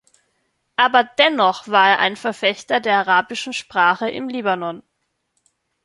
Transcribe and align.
Aber 0.77 1.03
dennoch 1.03 1.67
war 1.67 1.87
er 1.89 1.99
ein 1.99 2.15
Verfechter 2.15 2.79
der 2.79 2.95
arabischen 2.97 3.53
Sprache 3.53 4.09
im 4.09 4.29
Libanon. 4.29 4.81